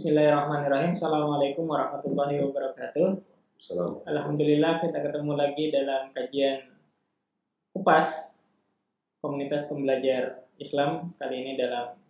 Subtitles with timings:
[0.00, 0.96] Bismillahirrahmanirrahim.
[0.96, 3.20] Assalamualaikum warahmatullahi wabarakatuh.
[3.60, 4.00] Salam.
[4.08, 6.72] Alhamdulillah kita ketemu lagi dalam kajian
[7.76, 8.32] kupas
[9.20, 12.00] komunitas pembelajar Islam kali ini dalam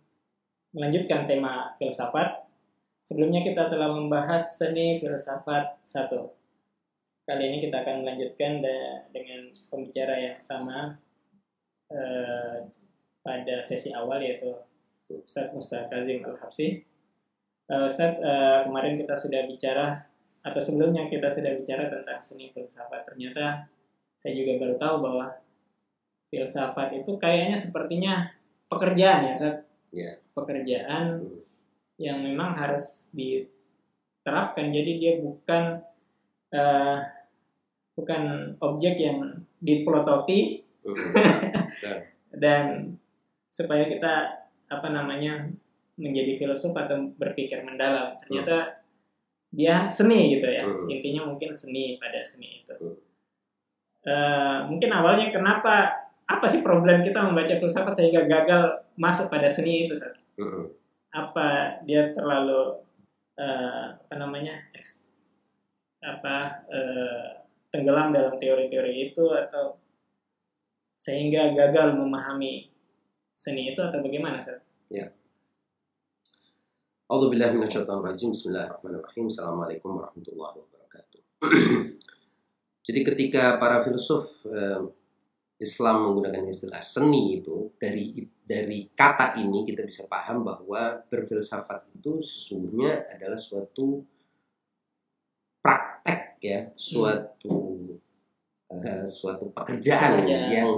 [0.71, 2.47] melanjutkan tema filsafat.
[3.03, 6.31] Sebelumnya kita telah membahas seni filsafat satu.
[7.27, 8.63] Kali ini kita akan melanjutkan
[9.11, 10.95] dengan pembicara yang sama
[11.91, 12.71] eh,
[13.19, 14.47] pada sesi awal yaitu
[15.11, 16.87] Ustadz Musa Kazim Al-Habsi.
[17.71, 19.95] Uh, Ustadz, uh, kemarin kita sudah bicara
[20.43, 23.07] atau sebelumnya kita sudah bicara tentang seni filsafat.
[23.07, 23.63] Ternyata
[24.19, 25.31] saya juga baru tahu bahwa
[26.27, 28.27] filsafat itu kayaknya sepertinya
[28.67, 29.63] pekerjaan ya, Ustadz.
[29.95, 30.11] Ya.
[30.35, 31.23] Pekerjaan
[31.95, 34.75] yang memang harus diterapkan.
[34.75, 35.79] Jadi dia bukan
[36.51, 36.99] uh,
[37.95, 40.59] bukan objek yang dipelototi
[42.43, 42.95] dan
[43.47, 44.13] supaya kita
[44.71, 45.51] apa namanya
[45.97, 48.79] menjadi filosof atau berpikir mendalam ternyata
[49.51, 50.87] dia seni gitu ya Hmm.
[50.87, 52.97] intinya mungkin seni pada seni itu Hmm.
[54.01, 55.93] Eh, mungkin awalnya kenapa
[56.25, 60.17] apa sih problem kita membaca filsafat sehingga gagal masuk pada seni itu Sat?
[60.41, 60.73] Mm-mm.
[61.13, 62.81] apa dia terlalu
[63.37, 65.05] eh, apa namanya eks-
[66.01, 69.77] apa eh, tenggelam dalam teori-teori itu atau
[70.97, 72.73] sehingga gagal memahami
[73.33, 74.65] seni itu atau bagaimana Sat?
[77.11, 78.31] A'udzu billahi minasyaitonir rajim.
[78.31, 79.27] Bismillahirrahmanirrahim.
[79.27, 81.21] Assalamualaikum warahmatullahi wabarakatuh.
[82.87, 84.79] Jadi ketika para filsuf eh,
[85.59, 88.15] Islam menggunakan istilah seni itu dari
[88.47, 93.99] dari kata ini kita bisa paham bahwa berfilsafat itu sesungguhnya adalah suatu
[95.59, 97.91] praktek ya, suatu
[98.71, 100.47] eh, suatu pekerjaan Pekerjaan.
[100.47, 100.71] yang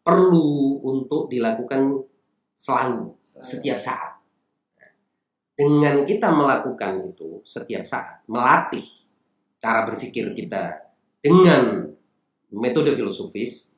[0.00, 1.92] perlu untuk dilakukan
[2.56, 3.12] selalu
[3.44, 4.15] setiap saat.
[5.56, 8.84] Dengan kita melakukan itu setiap saat, melatih
[9.56, 10.84] cara berpikir kita
[11.16, 11.88] dengan
[12.52, 13.72] metode filosofis,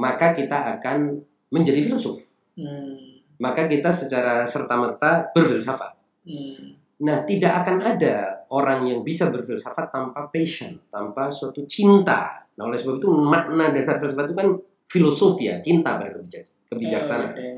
[0.00, 1.20] maka kita akan
[1.52, 2.16] menjadi filsuf.
[2.56, 5.92] Hmm, Maka kita secara serta-merta berfilsafat.
[6.24, 12.46] hmm, Nah, tidak akan ada orang yang bisa berfilsafat tanpa passion, tanpa suatu cinta.
[12.54, 14.48] Nah, oleh sebab itu makna dasar filsafat itu kan
[14.86, 17.34] filosofi ya, cinta pada kebijak- kebijaksanaan.
[17.34, 17.48] Oke.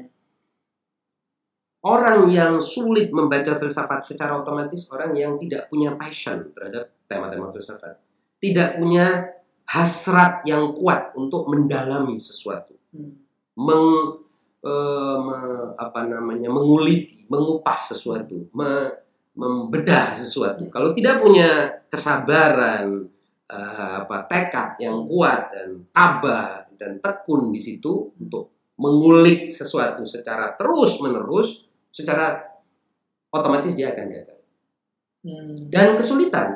[1.85, 8.01] Orang yang sulit membaca filsafat secara otomatis orang yang tidak punya passion terhadap tema-tema filsafat.
[8.41, 9.29] Tidak punya
[9.69, 12.73] hasrat yang kuat untuk mendalami sesuatu.
[12.89, 13.13] Hmm,
[13.61, 13.89] Meng,
[14.65, 19.05] eh, me- apa namanya, menguliti, mengupas sesuatu, me-
[19.37, 20.65] membedah sesuatu.
[20.73, 23.05] Kalau tidak punya kesabaran,
[23.45, 30.57] eh, apa tekad yang kuat dan tabah dan tekun di situ untuk mengulik sesuatu secara
[30.59, 32.43] terus-menerus, secara
[33.31, 34.39] otomatis dia akan gagal.
[35.23, 36.51] hmm, Dan kesulitan.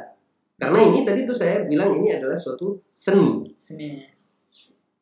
[0.58, 3.54] Karena ini tadi tuh saya bilang ini adalah suatu seni.
[3.54, 4.02] seni.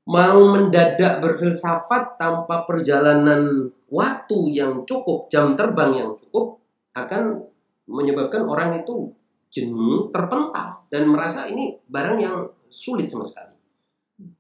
[0.06, 6.60] Mau mendadak berfilsafat tanpa perjalanan waktu yang cukup, jam terbang yang cukup
[6.92, 7.42] akan
[7.88, 9.10] menyebabkan orang itu
[9.50, 12.36] jenuh, terpental dan merasa ini barang yang
[12.70, 13.56] sulit sama sekali.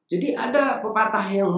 [0.06, 1.50] Jadi ada pepatah yang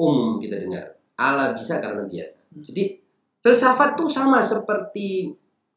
[0.00, 2.48] umum kita dengar, ala bisa karena biasa.
[2.64, 3.03] Jadi
[3.44, 5.28] filsafat tuh sama seperti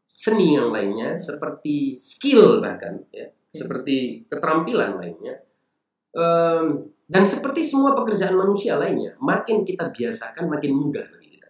[0.07, 5.35] seni yang lainnya, seperti skill bahkan ya, seperti keterampilan lainnya.
[6.15, 11.49] Em, dan seperti semua pekerjaan manusia lainnya, makin kita biasakan makin mudah bagi kita.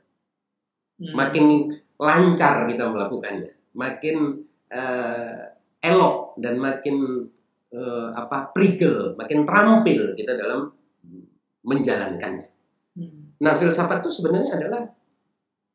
[0.98, 1.46] Hmm, Makin
[2.02, 4.42] lancar kita melakukannya, makin
[4.74, 5.42] eh,
[5.86, 7.30] elok dan makin
[7.72, 10.74] eh, apa prigel, makin terampil kita dalam
[11.64, 12.50] menjalankannya.
[12.98, 14.97] hmm, Nah, filsafat itu sebenarnya adalah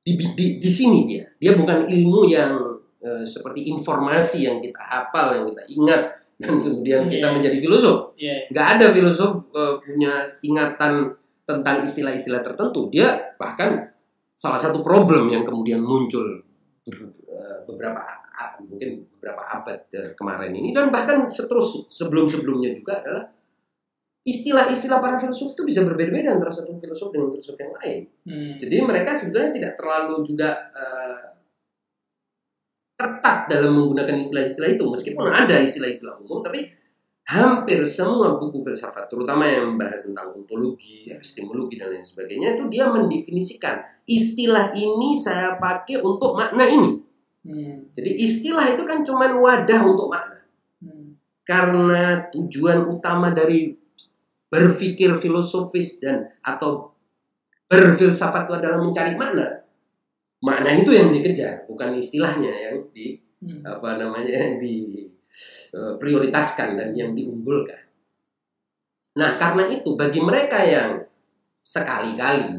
[0.03, 1.25] di, di, di sini dia.
[1.39, 2.53] Dia bukan ilmu yang
[2.99, 6.03] eh, seperti informasi yang kita hafal, yang kita ingat,
[6.39, 7.35] dan kemudian kita Iya.
[7.35, 8.19] menjadi filosof.
[8.51, 10.13] Nggak ada filosof eh, punya
[10.43, 12.91] ingatan tentang istilah-istilah tertentu.
[12.91, 13.91] Dia bahkan
[14.35, 16.43] salah satu problem yang kemudian muncul
[16.83, 18.03] ber- eh, beberapa
[18.63, 19.87] mungkin beberapa abad
[20.19, 23.25] kemarin ini dan bahkan seterusnya sebelum-sebelumnya juga adalah
[24.23, 28.01] istilah-istilah para filsuf itu bisa berbeda-beda antara satu filsuf dengan filsuf yang lain.
[28.23, 31.33] hmm, Jadi mereka sebetulnya tidak terlalu juga eh,
[32.95, 36.71] ketat dalam menggunakan istilah-istilah itu meskipun ada istilah-istilah umum tapi
[37.27, 42.87] hampir semua buku filsafat terutama yang membahas tentang ontologi, epistemologi dan lain sebagainya itu dia
[42.91, 46.99] mendefinisikan istilah ini saya pakai untuk makna ini.
[47.47, 50.39] hmm, Jadi istilah itu kan cuma wadah untuk makna.
[50.83, 53.82] hmm, Karena tujuan utama dari
[54.53, 56.93] berpikir filosofis dan atau
[57.73, 59.65] berfilsafat itu adalah mencari makna.
[60.43, 63.59] makna itu yang dikejar, bukan istilahnya yang di Hmm.
[63.67, 67.91] apa namanya yang diprioritaskan dan yang diunggulkan.
[69.19, 71.03] Nah, karena itu bagi mereka yang
[71.67, 72.55] sekali-kali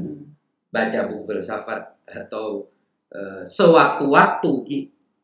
[0.67, 2.67] baca buku filsafat atau
[3.15, 4.51] eh, sewaktu-waktu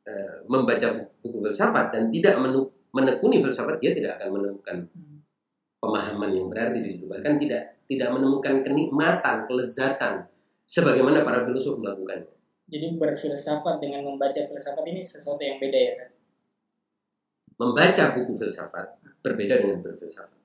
[0.08, 0.88] eh, membaca
[1.20, 2.40] buku, filsafat dan tidak
[2.96, 5.19] menekuni filsafat, dia tidak akan menemukan Hmm.
[5.80, 7.10] Pemahaman yang berarti di situ.
[7.10, 10.28] Bahkan tidak tidak menemukan kenikmatan, kelezatan
[10.70, 12.30] sebagaimana para filsuf melakukannya.
[12.70, 16.12] Jadi berfilsafat dengan membaca filsafat ini sesuatu yang beda ya, Ustaz?
[17.58, 18.88] Membaca buku filsafat
[19.26, 20.38] berbeda dengan berfilsafat.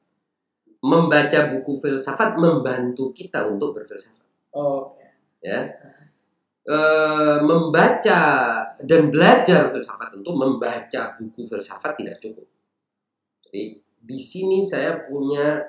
[0.81, 4.25] Membaca buku filsafat membantu kita untuk berfilsafat.
[4.57, 5.05] Oh, oke.
[5.45, 5.69] ya
[6.65, 8.21] Eh, membaca
[8.89, 12.49] dan belajar filsafat tentu membaca buku filsafat tidak cukup
[13.45, 15.65] jadi di sini saya punya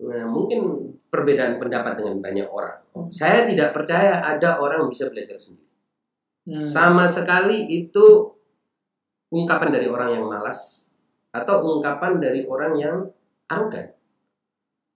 [0.00, 2.80] eh, mungkin perbedaan pendapat dengan banyak orang
[3.12, 5.68] saya tidak percaya ada orang bisa belajar sendiri
[6.40, 6.56] Hmm.
[6.56, 8.32] sama sekali itu
[9.28, 10.88] ungkapan dari orang yang malas
[11.30, 12.96] atau ungkapan dari orang yang
[13.46, 13.86] arogan.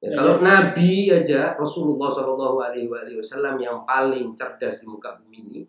[0.02, 0.42] Ya, Ya, kalau yes.
[0.44, 5.60] Nabi aja Rasulullah Shallallahu Alaihi Wasallam yang paling cerdas di muka bumi ini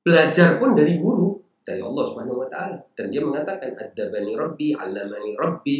[0.00, 5.32] belajar pun dari guru dari Allah Subhanahu Wa Taala dan dia mengatakan adabani Rabbi, alamani
[5.38, 5.76] Rabbi,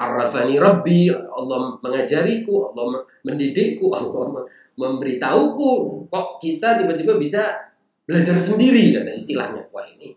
[0.00, 5.72] arafani Rabbi, Allah mengajariku, Allah mendidikku, Allah mem- memberitahuku.
[6.08, 7.52] Kok kita tiba-tiba bisa
[8.08, 9.62] belajar sendiri kata istilahnya.
[9.72, 10.16] Wah ini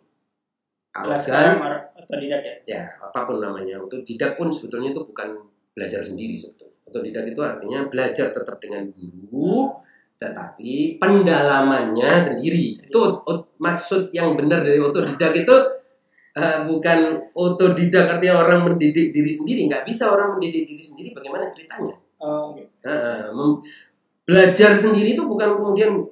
[1.96, 2.54] atau tidak ya?
[2.66, 5.38] ya apa pun namanya untuk tidak pun sebetulnya itu bukan
[5.78, 9.70] belajar sendiri sebetulnya otodidak itu artinya belajar tetap dengan guru
[10.20, 12.76] tetapi pendalamannya sendiri.
[12.76, 15.56] Itu ot- maksud yang benar dari otodidak itu
[16.36, 19.72] eh, bukan otodidak artinya orang mendidik diri sendiri.
[19.72, 21.16] Nggak bisa orang mendidik diri sendiri.
[21.16, 21.96] Bagaimana ceritanya?
[22.20, 22.52] Oh,
[23.32, 23.64] mem-
[24.28, 26.04] belajar sendiri itu bukan kemudian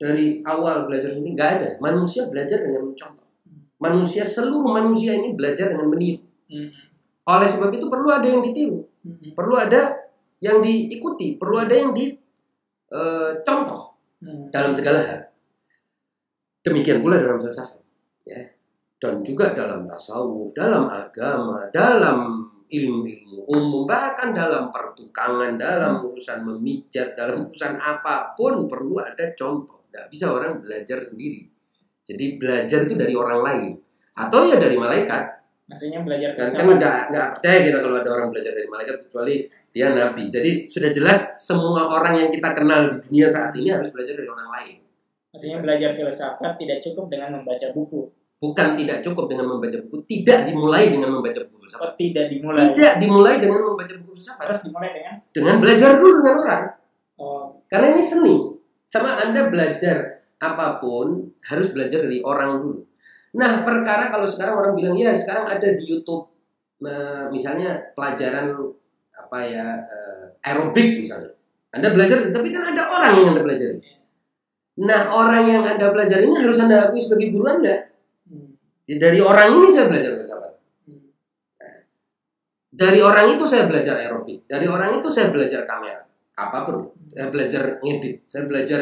[0.00, 1.36] dari awal belajar sendiri.
[1.36, 1.68] Nggak ada.
[1.84, 3.28] Manusia belajar dengan mencontoh.
[3.76, 6.24] Manusia seluruh manusia ini belajar dengan meniru.
[6.52, 6.68] Hmm.
[7.22, 8.82] oleh sebab itu perlu ada yang ditiru.
[9.06, 9.32] Hmm.
[9.32, 9.94] perlu ada
[10.42, 11.38] yang diikuti.
[11.38, 11.94] Perlu ada yang
[12.92, 13.92] dicontoh
[14.22, 14.46] Hmm.
[14.54, 15.20] dalam segala hal.
[16.62, 17.82] Demikian pula dalam filsafat
[18.22, 18.38] ya.
[19.02, 27.18] Dan juga dalam tasawuf dalam agama dalam ilmu-ilmu umum bahkan dalam pertukangan dalam urusan memijat
[27.18, 29.82] dalam urusan apa pun perlu ada contoh.
[29.90, 31.42] Tidak bisa orang belajar sendiri.
[32.06, 33.72] Jadi belajar itu dari orang lain.
[34.14, 35.41] Atau ya dari malaikat
[35.72, 39.34] Maksudnya belajar kan kan nggak nggak percaya kita kalau ada orang belajar dari malaikat kecuali
[39.72, 40.28] dia nabi.
[40.28, 44.28] Jadi sudah jelas semua orang yang kita kenal di dunia saat ini harus belajar dari
[44.28, 44.76] orang lain.
[45.32, 48.04] Maksudnya belajar filsafat tidak cukup dengan membaca buku.
[48.42, 51.88] bukan tidak cukup dengan membaca buku tidak dimulai dengan membaca buku filsafat.
[51.88, 52.74] Oh, tidak dimulai.
[52.74, 54.44] tidak dimulai dengan membaca buku filsafat.
[54.44, 55.14] Terus dimulai dengan?
[55.30, 56.64] Dengan belajar dulu dengan orang.
[57.16, 58.36] Oh, karena ini seni.
[58.84, 62.91] Sama anda belajar apa pun harus belajar dari orang dulu
[63.32, 66.28] nah perkara kalau sekarang orang bilang ya sekarang ada di YouTube.
[66.82, 68.52] Nah, misalnya pelajaran
[69.14, 71.32] apa ya eh, aerobik misalnya.
[71.72, 73.80] Anda belajar tapi kan ada orang yang anda pelajari.
[74.84, 77.88] Nah orang yang anda pelajari ini harus anda akui sebagai guru anda.
[78.28, 80.52] Hmm, Ya, dari orang ini saya belajar filsafat
[80.90, 81.06] hmm,
[82.72, 84.48] dari orang itu saya belajar aerobik.
[84.48, 86.02] Dari orang itu saya belajar kamera.
[86.36, 86.88] Apa pun.
[87.12, 88.24] Saya belajar ngedit.
[88.24, 88.80] Saya belajar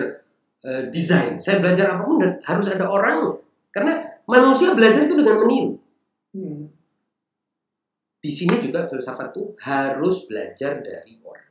[0.63, 1.43] eh, desain.
[1.43, 3.39] Saya belajar apa pun dan harus ada orangnya.
[3.75, 5.75] Karena manusia belajar itu dengan meniru.
[6.31, 6.71] Hmm.
[8.21, 11.51] di sini juga filsafat itu harus belajar dari orang.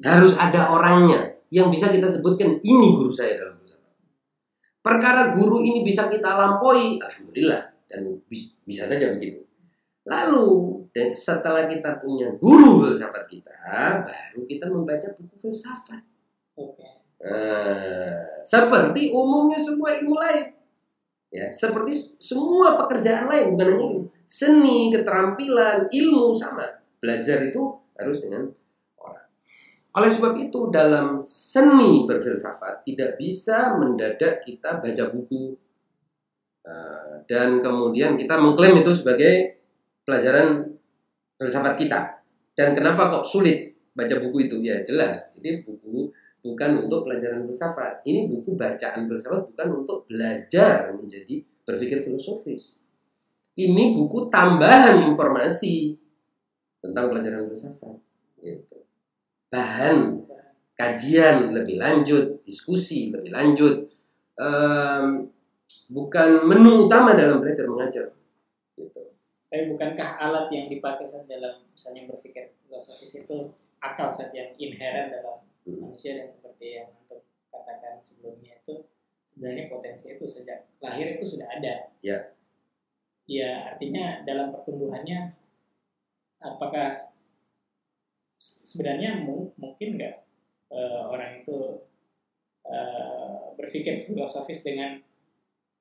[0.00, 3.98] Harus ada orangnya yang bisa kita sebutkan ini guru saya dalam filsafat.
[4.80, 9.42] Perkara guru ini bisa kita lampaui alhamdulillah dan bis- bisa saja begitu.
[10.06, 13.58] Lalu dan setelah kita punya guru filsafat kita
[14.06, 16.00] baru kita membaca buku filsafat.
[16.54, 16.86] Oke.
[17.20, 20.59] Eh, seperti umumnya semua ilmu lain
[21.30, 26.62] ya seperti semua pekerjaan lain bukan hanya ilmu seni keterampilan ilmu sama.
[27.02, 28.46] Belajar itu harus dengan
[29.02, 29.26] orang.
[29.98, 35.58] Oleh sebab itu dalam seni berfilsafat tidak bisa mendadak kita baca buku.
[36.62, 39.58] Eh, dan kemudian kita mengklaim itu sebagai
[40.06, 40.70] pelajaran
[41.34, 42.00] filsafat kita.
[42.54, 44.62] Dan kenapa kok sulit baca buku itu?
[44.62, 45.34] Ya jelas.
[45.42, 48.04] Ini buku bukan untuk pelajaran filsafat.
[48.04, 52.80] Ini buku bacaan filsafat bukan untuk belajar menjadi berpikir filosofis.
[53.56, 55.96] Ini buku tambahan informasi
[56.80, 57.96] tentang pelajaran filsafat.
[58.40, 58.76] Gitu.
[59.52, 60.24] Bahan
[60.74, 63.90] kajian lebih lanjut, diskusi lebih lanjut,
[64.40, 65.28] Em,
[65.92, 68.08] bukan menu utama dalam belajar mengajar.
[68.72, 69.12] Gitu.
[69.52, 73.52] Tapi bukankah alat yang dipakai saat dalam misalnya berpikir filosofis itu
[73.84, 75.44] akal saja yang inherent dalam.
[75.66, 78.88] Manusia dan seperti yang antum katakan sebelumnya itu
[79.26, 81.92] sebenarnya potensi itu sejak lahir itu sudah ada.
[82.00, 82.34] Ya.
[83.30, 85.30] Ya artinya dalam pertumbuhannya
[86.42, 86.90] apakah
[88.40, 90.16] sebenarnya mu- mungkin nggak
[90.72, 91.84] eh, orang itu
[92.66, 94.98] eh, berpikir filosofis dengan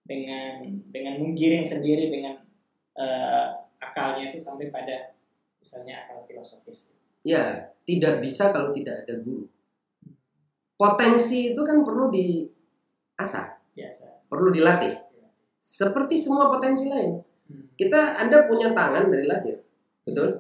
[0.04, 0.62] dengan
[0.94, 2.38] dengan menggiring sendiri dengan
[3.00, 3.48] eh,
[3.80, 5.16] akalnya itu sampai pada
[5.58, 6.94] misalnya akal filosofis.
[7.24, 9.48] Ya, tidak bisa kalau tidak ada guru.
[10.80, 14.32] Potensi itu kan perlu diasah, Biasa.
[14.32, 14.96] perlu dilatih.
[15.60, 17.20] Seperti semua potensi lain.
[17.52, 17.68] Hmm.
[17.76, 19.60] Kita Anda punya tangan dari lahir.
[20.08, 20.40] Betul?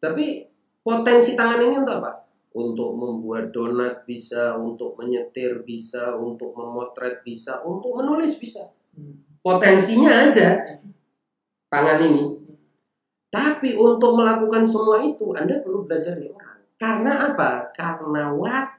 [0.00, 0.48] Tapi
[0.80, 2.24] potensi tangan ini untuk apa?
[2.56, 8.64] Untuk membuat donat bisa, untuk menyetir bisa, untuk memotret bisa, untuk menulis bisa.
[8.96, 9.20] Hmm.
[9.44, 10.80] Potensinya ada
[11.68, 12.24] tangan ini.
[13.28, 16.64] Tapi untuk melakukan semua itu Anda perlu belajar dari orang.
[16.80, 17.68] Karena apa?
[17.76, 18.73] Karena watak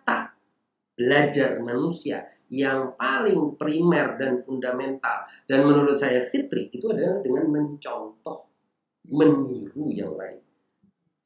[0.96, 8.48] belajar manusia yang paling primer dan fundamental dan menurut saya fitri itu adalah dengan mencontoh,
[9.12, 10.40] meniru yang lain.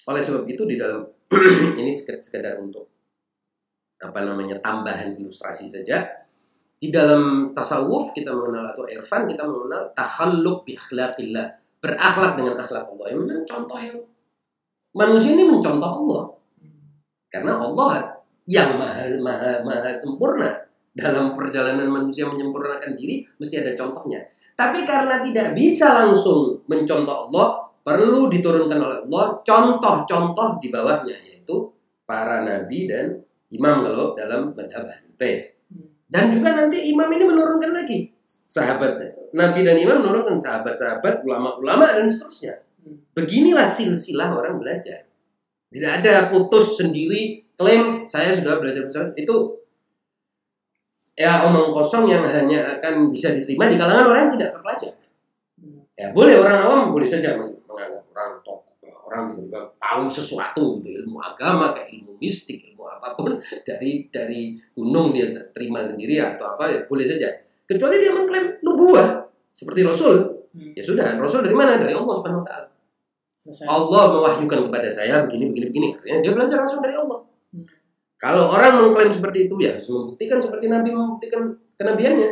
[0.10, 1.06] Oleh sebab itu di dalam
[1.80, 2.90] ini seked- sekedar untuk
[4.00, 6.08] apa namanya tambahan ilustrasi saja.
[6.80, 11.48] Di dalam tasawuf kita mengenal atau irfan kita mengenal takhalluk bi akhlaqillah,
[11.84, 13.06] berakhlak dengan akhlak Allah.
[13.12, 14.00] Yang memang contoh yang
[14.96, 16.24] manusia ini mencontoh Allah
[17.30, 18.19] karena Allah
[18.50, 20.50] yang maha, maha, maha sempurna
[20.90, 24.26] dalam perjalanan manusia menyempurnakan diri mesti ada contohnya.
[24.58, 31.70] Tapi karena tidak bisa langsung mencontoh Allah, perlu diturunkan oleh Allah contoh-contoh di bawahnya yaitu
[32.04, 33.22] para nabi dan
[33.54, 35.56] imam kalau dalam madhab Ahlul Bait.
[36.10, 38.98] Dan juga nanti imam ini menurunkan lagi sahabat
[39.30, 42.66] nabi dan imam menurunkan sahabat-sahabat, ulama-ulama dan seterusnya.
[43.14, 45.06] Beginilah silsilah orang belajar.
[45.70, 49.36] Tidak ada putus sendiri klaim saya sudah belajar besar itu
[51.20, 54.94] ya omong kosong yang hanya akan bisa diterima di kalangan orang yang tidak terpelajar.
[56.00, 58.64] Ya boleh orang awam boleh saja meng- menganggap orang tok
[59.10, 63.36] orang tiba-tiba tahu sesuatu gitu, ilmu agama kayak ilmu mistik ilmu apa pun
[63.68, 67.28] dari dari gunung dia ter- terima sendiri atau apa ya boleh saja
[67.68, 70.74] kecuali dia mengklaim nubuah seperti rasul Hmm.
[70.74, 72.66] ya sudah rasul dari mana dari Allah subhanahu wa taala
[73.38, 73.70] Selesai.
[73.70, 77.22] Allah mewahyukan kepada saya begini begini begini artinya dia belajar langsung dari Allah.
[78.20, 82.30] Kalau orang mengklaim seperti itu ya harus membuktikan seperti Nabi membuktikan kenabiannya.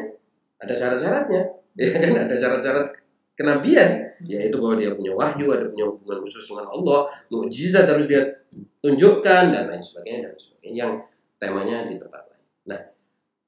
[0.60, 1.44] Ada syarat-syaratnya.
[1.78, 2.26] Ya kan?
[2.26, 2.88] Ada syarat-syarat
[3.38, 3.90] kenabian.
[4.26, 8.26] Yaitu bahwa dia punya wahyu ada punya hubungan khusus dengan Allah mukjizat harus dia
[8.82, 10.74] tunjukkan dan lain sebagainya dan lain sebagainya.
[10.74, 10.92] Yang
[11.38, 12.44] temanya di tempat lain.
[12.66, 12.82] Nah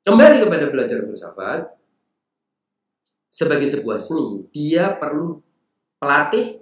[0.05, 1.73] kembali kepada belajar filsafat
[3.33, 5.41] sebagai sebuah seni dia perlu
[5.97, 6.61] pelatih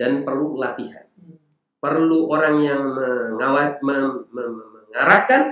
[0.00, 1.04] dan perlu latihan.
[1.20, 1.36] Hmm.
[1.78, 5.42] perlu orang yang mengawas mem- mem- mengarahkan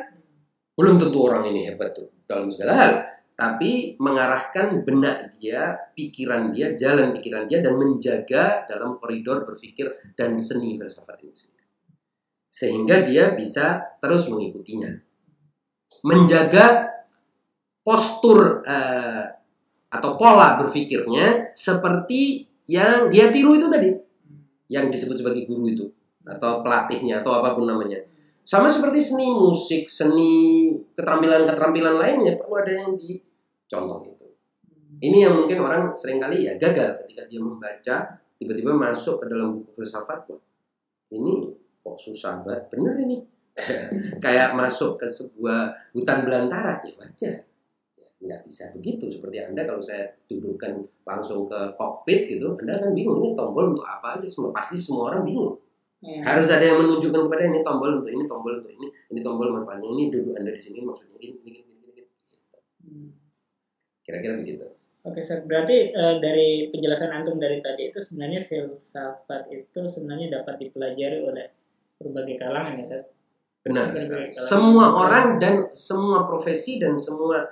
[0.78, 2.92] belum tentu orang ini hebat tuh dalam segala hal
[3.34, 10.38] tapi mengarahkan benak dia pikiran dia jalan pikiran dia dan menjaga dalam koridor berpikir dan
[10.38, 11.52] seni filsafat ini
[12.52, 14.92] sehingga dia bisa terus mengikutinya.
[16.04, 16.84] Menjaga
[17.80, 19.24] postur eh,
[19.88, 23.88] atau pola berpikirnya seperti yang dia tiru itu tadi.
[24.68, 25.86] Yang disebut sebagai guru itu
[26.28, 27.96] atau pelatihnya atau apa pun namanya.
[28.42, 30.66] Sama seperti seni musik, seni
[30.98, 34.26] keterampilan-keterampilan lainnya perlu ada yang dicontoh itu.
[35.02, 39.62] Ini yang mungkin orang sering kali ya gagal ketika dia membaca tiba-tiba masuk ke dalam
[39.62, 40.42] buku filsafat wah
[41.12, 42.66] ini kok susah banget.
[42.72, 43.18] Bener ini.
[44.24, 47.36] Kayak masuk ke sebuah hutan belantara ya wajar.
[47.94, 49.06] Ya, nggak bisa begitu.
[49.06, 53.86] Seperti anda kalau saya dudukkan langsung ke kokpit gitu anda kan bingung ini tombol untuk
[53.86, 54.26] apa aja?
[54.26, 55.61] Semua pasti semua orang bingung
[56.02, 56.18] Hmm.
[56.18, 59.86] harus ada yang menunjukkan kepada ini tombol untuk ini tombol untuk ini ini tombol manfaatnya
[59.86, 62.02] ini duduk anda di sini maksudnya ini ini ini, ini.
[62.82, 63.08] Hmm.
[64.02, 64.66] kira-kira begitu
[65.02, 65.42] Oke, Sir.
[65.42, 71.46] Berarti eh, dari penjelasan antum dari tadi itu sebenarnya filsafat itu sebenarnya dapat dipelajari oleh
[71.98, 73.02] berbagai kalangan ya, Sir.
[73.62, 74.26] benar benar.
[74.34, 77.46] semua orang dan semua profesi dan semua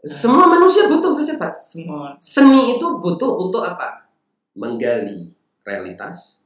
[0.00, 2.16] semua manusia butuh filsafat Semua.
[2.16, 4.08] seni itu butuh untuk apa
[4.56, 5.28] menggali
[5.60, 6.39] realitas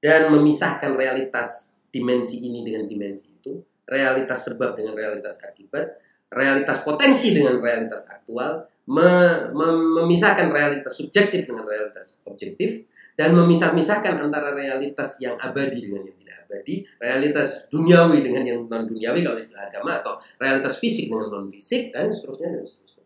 [0.00, 6.00] dan memisahkan realitas dimensi ini dengan dimensi itu realitas sebab dengan realitas akibat
[6.32, 12.90] realitas potensi dengan realitas aktual me- mem- memisahkan realitas subjektif dengan realitas objektif
[13.20, 18.88] dan memisah-misahkan antara realitas yang abadi dengan yang tidak abadi, realitas duniawi dengan yang non
[18.88, 23.04] duniawi kalau istilah agama atau realitas fisik dengan non fisik dan seterusnya dan seterusnya.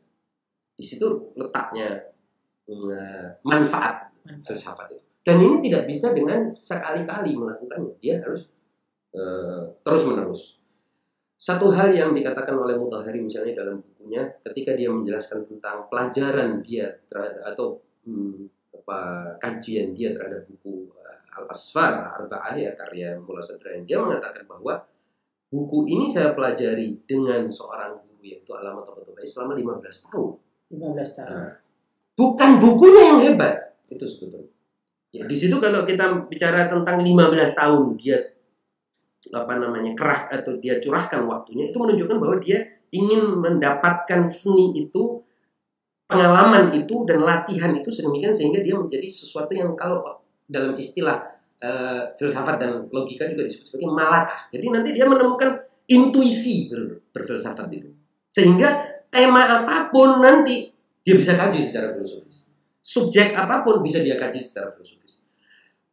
[0.78, 2.14] Di situ letaknya
[2.70, 4.14] eh, manfaat
[4.46, 5.03] filsafat itu.
[5.24, 7.96] Dan ini tidak bisa dengan sekali-kali melakukannya.
[7.98, 8.44] Dia harus
[9.80, 10.42] terus menerus.
[11.34, 16.88] Satu hal yang dikatakan oleh Mutahari misalnya dalam bukunya, ketika dia menjelaskan tentang pelajaran dia
[17.10, 19.00] terhadap, atau hmm, apa
[19.42, 24.78] kajian dia terhadap buku uh, Al-Asfar Arba'ah ya karya Mullah Sadran, dia mengatakan bahwa
[25.50, 30.30] buku ini saya pelajari dengan seorang guru yaitu Alamat Tokotobai selama 15 tahun.
[30.70, 31.28] 15 tahun.
[31.28, 31.54] Nah,
[32.14, 34.53] bukan bukunya yang hebat itu sebetulnya.
[35.14, 38.18] Ya, di situ kalau kita bicara tentang 15 tahun dia
[39.30, 45.22] apa namanya kerah atau dia curahkan waktunya itu menunjukkan bahwa dia ingin mendapatkan seni itu
[46.10, 50.02] pengalaman itu dan latihan itu sedemikian sehingga dia menjadi sesuatu yang kalau
[50.50, 51.22] dalam istilah
[51.62, 54.50] uh, filsafat dan logika juga disebut sebagai malakah.
[54.50, 57.90] Jadi nanti dia menemukan intuisi ber, berfilsafat itu.
[58.28, 60.70] Sehingga tema apa pun nanti
[61.02, 62.53] dia bisa kaji secara filosofis.
[62.84, 65.24] Subjek apa pun bisa dia kaji secara filosofis.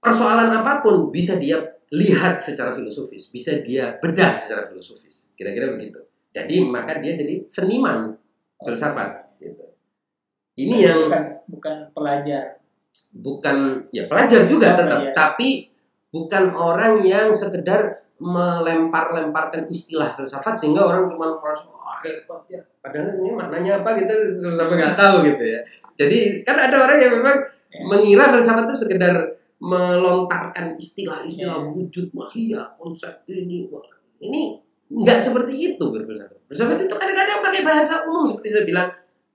[0.04, 1.56] Persoalan apa pun bisa dia
[1.96, 5.32] lihat secara filosofis, bisa dia bedah secara filosofis.
[5.40, 6.04] Kira-kira begitu.
[6.36, 8.12] Jadi maka dia jadi seniman
[8.60, 9.72] filsafat gitu.
[10.60, 12.44] Ini yang bukan bukan pelajar.
[13.16, 15.12] bukan ya pelajar juga Oh, tetap, iya.
[15.16, 15.72] tapi
[16.12, 22.62] bukan orang yang sekedar melempar-lemparkan istilah filsafat sehingga orang cuma merasa wah hebat ya.
[22.78, 24.14] Padahal ini maknanya apa kita
[24.54, 25.60] sama nggak tahu gitu ya.
[25.98, 27.38] Jadi kan ada orang yang memang
[27.72, 27.88] Ya.
[27.88, 29.16] mengira filsafat itu sekedar
[29.64, 31.72] melontarkan istilah-istilah Ya.
[31.72, 33.64] wujud mahia konsep ini
[34.20, 34.60] ini
[34.92, 38.88] nggak seperti itu berfilsafat berfilsafat itu kadang-kadang pakai bahasa umum seperti saya bilang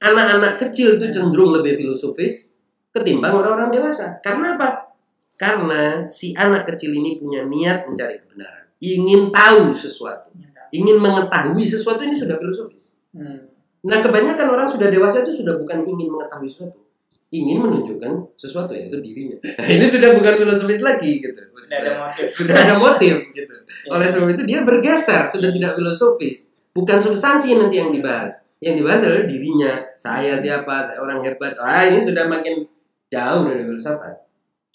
[0.05, 2.53] anak-anak kecil itu cenderung lebih filosofis
[2.93, 4.93] ketimbang orang-orang dewasa karena apa
[5.41, 10.33] karena si anak kecil ini punya niat mencari kebenaran ingin tahu sesuatu
[10.75, 13.49] ingin mengetahui sesuatu ini sudah filosofis Hmm.
[13.87, 16.85] Nah, kebanyakan orang sudah dewasa itu sudah bukan ingin mengetahui sesuatu,
[17.33, 19.41] ingin menunjukkan sesuatu yaitu dirinya.
[19.41, 21.41] Nah, ini sudah bukan filosofis lagi gitu.
[21.41, 22.27] Tidak ada motif.
[22.29, 23.55] Sudah ada motif gitu.
[23.57, 23.89] Ya.
[23.97, 26.53] Oleh sebab itu dia bergeser, sudah tidak filosofis.
[26.77, 28.43] Bukan substansi nanti yang dibahas.
[28.61, 31.57] Yang dibahas adalah dirinya, saya siapa, saya orang hebat.
[31.57, 32.69] Ah, ini sudah makin
[33.07, 34.17] jauh dari filsafat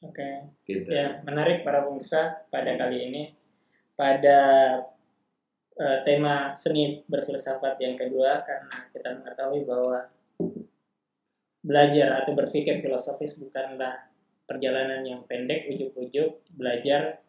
[0.02, 0.56] Oke.
[0.66, 0.88] gitu.
[0.88, 3.22] Ya, menarik para pemirsa pada kali ini
[4.02, 4.40] pada
[5.78, 10.10] eh, tema seni berfilsafat yang kedua karena kita mengetahui bahwa
[11.62, 14.10] belajar atau berpikir filosofis bukanlah
[14.50, 17.22] perjalanan yang pendek ujuk-ujuk belajar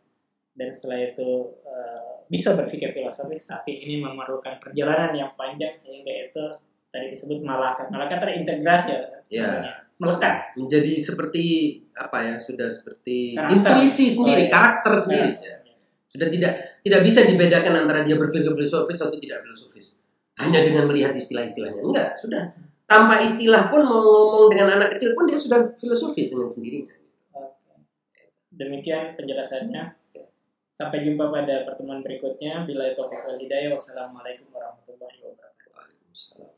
[0.57, 1.29] dan setelah itu
[1.69, 6.45] eh, bisa berpikir filosofis tapi ini memerlukan perjalanan yang panjang sehingga itu
[6.89, 9.01] tadi disebut malakat malakat terintegrasi ya?
[9.29, 9.53] Ya.
[10.01, 11.45] melekat Menjadi seperti
[11.95, 12.35] apa ya?
[12.37, 13.55] Sudah seperti Karakter.
[13.61, 14.53] intuisi sendiri, Oh, iya.
[14.53, 15.31] karakter sendiri.
[15.41, 15.57] ya.
[16.13, 16.53] Sudah tidak
[16.85, 19.97] tidak bisa dibedakan antara dia berpikir filosofis atau tidak filosofis
[20.37, 22.53] hanya dengan melihat istilah-istilahnya enggak sudah
[22.93, 26.93] tanpa istilah pun mau ngomong dengan anak kecil pun dia sudah filosofis dengan sendirinya.
[28.53, 29.97] Demikian penjelasannya.
[30.77, 32.69] Sampai jumpa pada pertemuan berikutnya.
[32.69, 33.01] Bila itu.
[33.01, 35.69] Wassalamualaikum warahmatullahi wabarakatuh.
[35.73, 36.52] Waalaikumsalam.